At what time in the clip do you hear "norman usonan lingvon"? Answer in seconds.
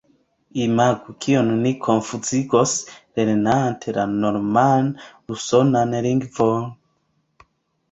4.15-6.69